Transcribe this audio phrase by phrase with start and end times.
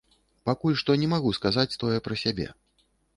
[0.49, 2.47] Пакуль што не магу сказаць тое пра сябе.